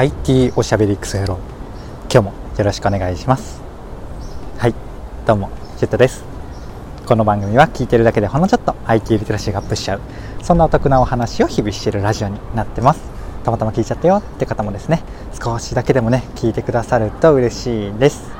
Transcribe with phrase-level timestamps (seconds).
[0.00, 1.40] IT おしゃべりクソ野郎。
[2.02, 3.60] 今日もよろしくお願いします。
[4.56, 4.74] はい
[5.26, 6.22] どうもジェットです。
[7.04, 10.00] この番組は聞いてるだけでほんのちょっと IT リテラシーがアップしちゃう
[10.40, 13.00] そんなお得なお話を日々しているラジオになってます。
[13.42, 18.30] たまたま聞いちゃったよって方もですね少しだけでもね聞いてくださると嬉しいです。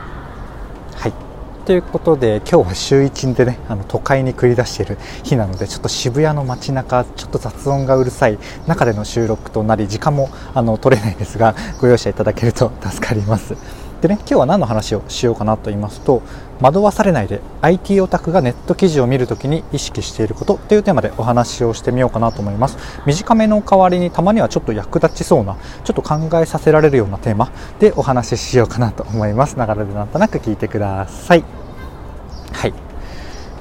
[0.95, 1.28] はい。
[1.69, 13.55] ということで今日は週1でねあの都会に繰り出している日なのでちょっと渋谷の街中ちょっと雑音がうるさい中での収録となり時間もあの取れないですがご容赦いただけると助かります。
[14.01, 16.23] でね今日は何の話をしようかなと言いますと
[16.61, 22.77] 惑わされないで IT オタクがネット記事を見るときに意識していることというテーマでお話をしてみようかなと思います。
[23.07, 29.57] 短めの代わりにたまにはちょっと役立ちそうなちょっと考えさせられるようなテーマでお話ししようかなと思います。
[29.59, 31.45] ながらでなんとなく聞いてください。
[32.53, 32.75] はい。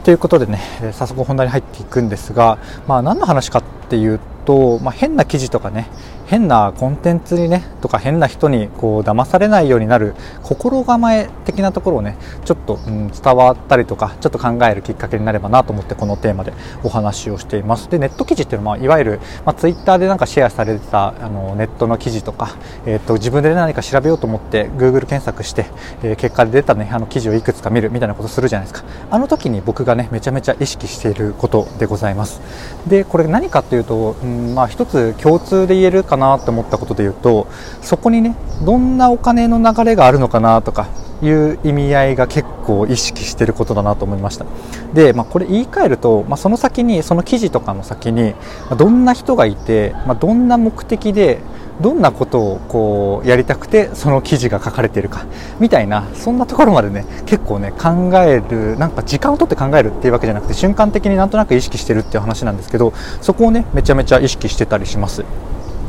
[0.04, 0.60] ということでね
[0.94, 5.90] 早速本題に入っていくんですが、まあ、何の話かっていうと、とまあ、変な記事とかね
[6.28, 17.90] 変なコンテンツにねとか変な人にこう騙されないようになる心構え的なところをねちょっと、うん、伝わったりとかちょっと考えるきっかけになればなと思ってこのテーマでお話をしています。
[17.90, 25.66] でネット記事っていうのは、いわゆる、まあ、ツイッターでなんかシェアされてたあのネットの記事とか、えーと、自分で何か調べようと思って Google 検索して、
[26.04, 28.88] えー、結果で出た、ね、あの記事をいくつか見るみたいなことするじゃないですか。
[29.12, 32.42] あの時に僕がねめちゃめちゃ意識していることでございます。
[32.88, 37.48] でこれ何かっていうと、うんまあ、一つ共通で言えるかなと思ったことで言うと
[37.82, 38.36] そこにね
[38.66, 40.88] どんなお金の流れがあるのかなとか
[41.22, 44.46] いう意味合いが結構意識してることだなと思いました。
[44.94, 48.36] で、まあ、これ言い換えると、まあ、その先にその記事とかの先に
[48.78, 51.40] どんな人がいて、まあ、どんな目的で
[51.82, 55.26] どんなことをこうやりたくてその記事が書かれているか
[55.60, 65.24] みたいなそんなところまでね結構ね考えるなんか時間をとって考えるっていうわけじゃなくて瞬間的になんとなく意識してるっていう話なんですけどそこをねめちゃめちゃ意識してたりします。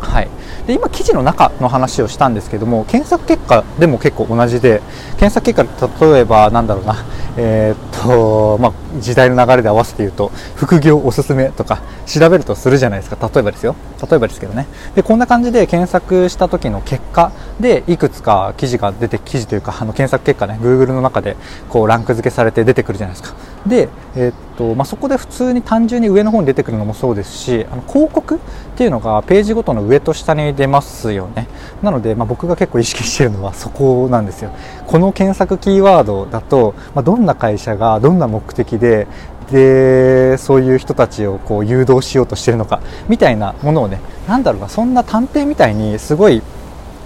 [0.00, 0.28] はい、
[0.68, 4.82] で今、記事の中の話をしたんですけども検索結果でも結構同じで
[5.18, 7.06] 検索結果例えばなんだろうな、
[7.38, 13.76] えー、っとまあ、時代の流れで合わせて言うと副業おすすめとか調べるとするじゃないですか例えばですよ。
[13.98, 14.66] 例えばですけどね。
[14.94, 21.36] でこんな感じで検索した時の結果でいくつか記事が出て記事というかあの検索結果ね Google の中で
[21.70, 23.34] こうランク付けされて出てくるじゃないですか。
[23.66, 28.38] で、えー、とまあ、そこで普通に単純に上の方に出てくるのもそうですしあの広告っ
[28.76, 31.46] ていうのがページごとの上と下に出ますよね。
[31.80, 34.50] なので、まあ、僕が結構意識しているのはそこなんですよ。
[34.88, 39.06] この検索キーワードだと、まあ、どんな会社がどんな目的で
[39.52, 46.42] でそういう人たちをこう誘導しようとしているのかみたいなものをねなんだろうなそんな探偵みたいにすごい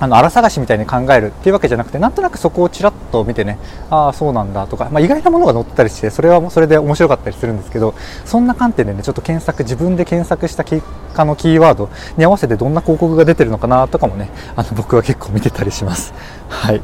[0.02, 3.56] あの荒探しみたいに考えるっていうわけじゃなくてなんとなくそこをちらっと見てね
[3.88, 16.12] ああそうなんだとか、まあ、意外なものが載ってたりしてそれはそれで面白かったりするんですけどそんな観点でねちょっと検索自分で検索した結果のキーワードに合わせてどんな広告が出てるのかなとかもねあの僕は結構見てたりします。
[16.48, 16.82] はい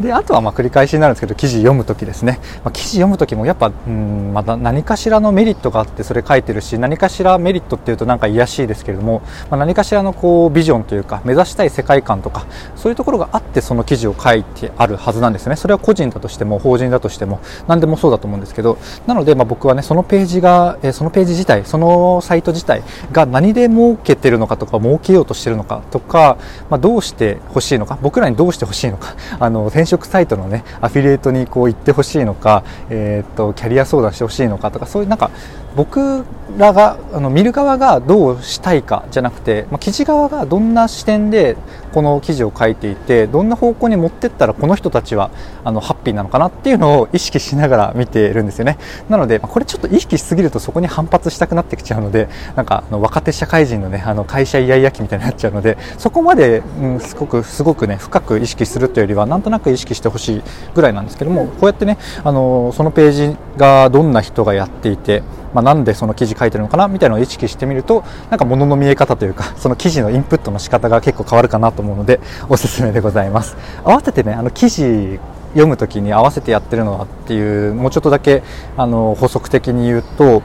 [0.00, 12.46] であとはま繰り返しになるんですけど記事読むときですね、まあ、記事読むときもやっぱうんまた何かしらのメリットがあってそれ書いてるし何かしらメリットっていうとなんか癒しいですけれども、まあ、何かしらのこうビジョンというか目指したい世界観とか
[12.76, 15.56] そういうところがあってその記事を書いてあるはずなんですね。
[15.56, 26.38] それは個人だとしても法人だとしても何でもそうだと思うんですけどなのでまあ僕はねそのページが、そのページ自体そのサイト自体が何で儲けてるのかとか儲けようとしてるのかとか、
[26.70, 35.30] まあ、どうしてほしいのか僕らにどうしてほしいのかあの転職サイトのねアフィリエイトにこう行ってほしいのか、えー、っとキャリア相談してほしいのかとかそういうなんか
[35.76, 36.24] 僕
[36.56, 41.56] らがあの見る側がどうしたいかじゃなくて、まあ、記事側がどんな視点で
[41.92, 45.30] この記事を書いていてどんな方向に持ってったらこの人たちは
[45.64, 48.78] あのハッピーなのかなっていうのを意識しながら見てるんですよね。
[49.08, 60.42] なので、まあ、これちょっと意識しすぎるとそこに反発したくなってきちゃうのでなんかあの若手社会人のねあの会社イヤイヤ期みたいになっちゃうのでそこまで、うん、すごくすごくね深く意識するというよりはなんとなく意識してほしい
[60.74, 65.22] ぐらいなんですけどもこうやってねあのそのページがどんな人がやっていて
[65.54, 73.56] まあ、なんでその記事書いてるのかなみたいなのを意識してみるとなんか物の見え方というか その記事のインプットの仕方が結構変わるかなと思うのでおすすめでございます。
[73.84, 75.20] 合わせてねあの記事
[75.52, 78.42] 読む時に合わせてやってるのはっていうもうちょっとだけ
[78.76, 80.42] あの補足的に言うと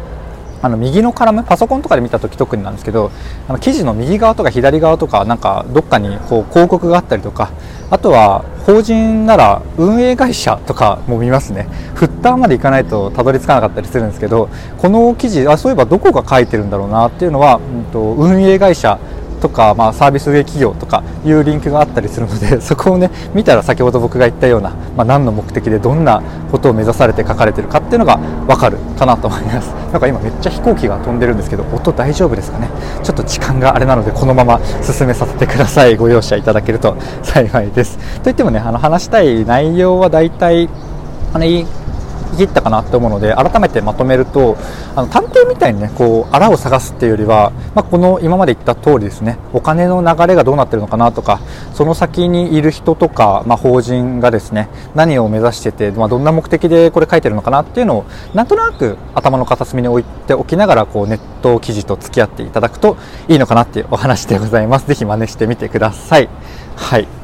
[0.62, 3.12] あの右のカラムパソコンとかで見た時特になんですけど
[3.48, 7.50] あの記事の右側とか左側とかなんかどっかにこう広告があったりとか
[7.89, 11.68] あとは法人なら運営会社とかも見ますね。
[11.95, 19.00] フッターまで行かないとたどり着かなかったりするんですけどこの記事あそういえばどこが書いてるんだろうなっていうのは、うんと、運営会社
[19.39, 26.21] とか、まあ、サービス系企業とかいうリンクがあったりするので そこをね見たら先ほど僕が言ったような、まあ、何の目的でどんな
[26.51, 29.74] ことを目指されて書かれてるかっていうのが分かるかなと思います。
[29.91, 32.69] なんか今めっちゃ飛行機が飛んでるんですけど音大丈夫ですかね？
[33.03, 35.95] ちょっと時間があれなのでこのまま進めさせてください。
[35.97, 37.97] ご容赦いただけると幸いです。
[38.24, 40.69] といってもねあの話したい内容は大体
[41.33, 41.45] あの
[42.38, 44.57] 切ったかなって思うので改めてまとめると
[44.95, 51.39] あの探偵みたいにねこうあらを探すっていうよりは、まあ、この今まで言った通りですねお金の流れがどうなってるのかなとか
[51.74, 64.88] その先にいる人とか、まあ、法人がですね何を目指してて、まあ、どんな目的でこれ書いてるのかなっていうのをなんとなく頭の片隅に置いておきながらこうネット記事と付き合っていただくといいのかなっていうお話でございます。
[64.88, 66.30] ぜひ真似してみてください。
[66.75, 67.19] はい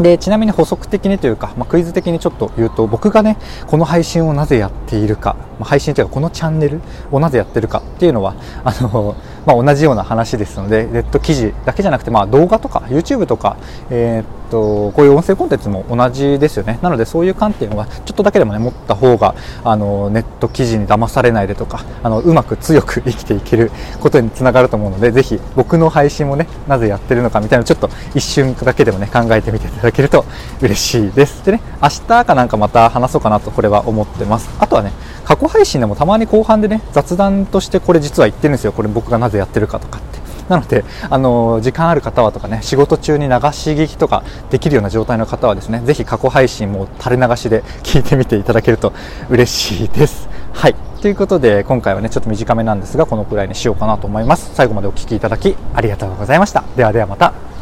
[0.00, 3.36] でちなみに補足的にというか、まあ、クイズ的にちょっと言うと僕がね
[3.66, 6.80] この配信をなぜやっているか、まあ、配信というかこのチャンネル
[7.10, 8.34] をなぜやってるかっていうのは
[8.64, 9.16] あの、
[9.48, 13.56] まあ、同じような話ですのでネット記事だけじゃなくて、まあ、動画とか YouTube とか、
[13.88, 19.34] えー、っとこういう音声コンテンツも同じですよねなのでそういう観点はちょっとだけでもね持った方が
[19.64, 30.24] あのネット記事に騙されないでとかあのうまく強く生きていけることにつながると思うのでぜひ僕の配信もねなぜやってるのかみたいなちょっと一瞬だけでもね考えてみていただだけると
[30.60, 31.44] 嬉しいです。
[31.44, 34.50] でね、明日かなんかまた話そうかなとこれは思ってます。
[34.60, 34.92] あとはね、
[35.28, 38.72] 過去配信でもたまに後半でね、雑談としてこれ実は言ってるんですよ。
[38.72, 40.20] これ僕がなぜやってるかとかって。
[40.48, 48.94] なので、あの時間ある方はとかね、仕事中に流し聞きとかできるような状態の方はですね、ぜひ過去配信も垂れ流しで聞いてみていただけると
[49.28, 50.30] 嬉しいです。
[50.54, 50.74] はい。
[51.02, 54.50] ということで、今回はね、ちょっと短めなんですが、このくらいにしようかなと思います。
[54.54, 56.64] 最後までお聴きいただきありがとうございました。
[56.74, 57.57] ではではまた。